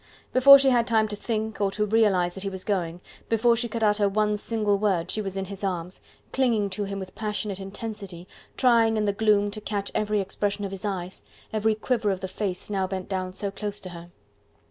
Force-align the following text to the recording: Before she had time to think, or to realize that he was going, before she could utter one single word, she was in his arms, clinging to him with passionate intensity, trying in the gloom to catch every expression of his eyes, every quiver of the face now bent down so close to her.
Before 0.33 0.57
she 0.57 0.71
had 0.71 0.87
time 0.87 1.07
to 1.09 1.15
think, 1.15 1.61
or 1.61 1.69
to 1.69 1.85
realize 1.85 2.33
that 2.33 2.41
he 2.41 2.49
was 2.49 2.63
going, 2.63 3.01
before 3.29 3.55
she 3.55 3.69
could 3.69 3.83
utter 3.83 4.09
one 4.09 4.35
single 4.35 4.79
word, 4.79 5.11
she 5.11 5.21
was 5.21 5.37
in 5.37 5.45
his 5.45 5.63
arms, 5.63 6.01
clinging 6.33 6.71
to 6.71 6.85
him 6.85 6.97
with 6.97 7.13
passionate 7.13 7.59
intensity, 7.59 8.27
trying 8.57 8.97
in 8.97 9.05
the 9.05 9.13
gloom 9.13 9.51
to 9.51 9.61
catch 9.61 9.91
every 9.93 10.19
expression 10.19 10.65
of 10.65 10.71
his 10.71 10.85
eyes, 10.85 11.21
every 11.53 11.75
quiver 11.75 12.09
of 12.09 12.21
the 12.21 12.27
face 12.27 12.67
now 12.67 12.87
bent 12.87 13.09
down 13.09 13.31
so 13.33 13.51
close 13.51 13.79
to 13.81 13.89
her. 13.89 14.09